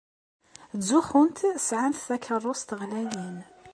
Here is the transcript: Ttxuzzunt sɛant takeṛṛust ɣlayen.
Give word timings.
Ttxuzzunt 0.77 1.39
sɛant 1.67 2.03
takeṛṛust 2.07 2.69
ɣlayen. 2.79 3.37